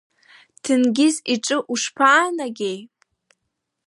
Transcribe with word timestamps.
Ҭенгиз 0.63 1.15
иҿы 1.33 1.57
ушԥаанагеи? 1.73 2.79